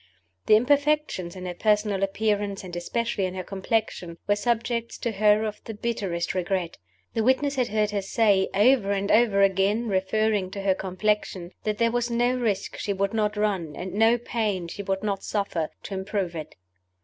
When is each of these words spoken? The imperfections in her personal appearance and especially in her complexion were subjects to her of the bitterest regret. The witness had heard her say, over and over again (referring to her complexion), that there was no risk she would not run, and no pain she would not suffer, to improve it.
The 0.47 0.55
imperfections 0.55 1.35
in 1.35 1.45
her 1.45 1.53
personal 1.53 2.01
appearance 2.01 2.63
and 2.63 2.75
especially 2.75 3.25
in 3.25 3.35
her 3.35 3.43
complexion 3.43 4.17
were 4.27 4.35
subjects 4.35 4.97
to 4.97 5.11
her 5.11 5.43
of 5.43 5.63
the 5.65 5.75
bitterest 5.75 6.33
regret. 6.33 6.79
The 7.13 7.23
witness 7.23 7.53
had 7.53 7.67
heard 7.67 7.91
her 7.91 8.01
say, 8.01 8.49
over 8.55 8.93
and 8.93 9.11
over 9.11 9.43
again 9.43 9.89
(referring 9.89 10.49
to 10.51 10.61
her 10.63 10.73
complexion), 10.73 11.51
that 11.65 11.77
there 11.77 11.91
was 11.91 12.09
no 12.09 12.33
risk 12.35 12.77
she 12.77 12.93
would 12.93 13.13
not 13.13 13.37
run, 13.37 13.75
and 13.75 13.93
no 13.93 14.17
pain 14.17 14.67
she 14.67 14.81
would 14.81 15.03
not 15.03 15.23
suffer, 15.23 15.69
to 15.83 15.93
improve 15.93 16.35
it. 16.35 16.55